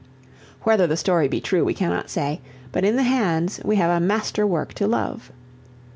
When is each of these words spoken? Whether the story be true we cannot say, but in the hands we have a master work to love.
Whether 0.63 0.87
the 0.87 0.97
story 0.97 1.27
be 1.27 1.39
true 1.39 1.63
we 1.63 1.75
cannot 1.75 2.09
say, 2.09 2.41
but 2.71 2.83
in 2.83 2.95
the 2.95 3.03
hands 3.03 3.61
we 3.63 3.75
have 3.75 3.95
a 3.95 4.03
master 4.03 4.47
work 4.47 4.73
to 4.73 4.87
love. 4.87 5.31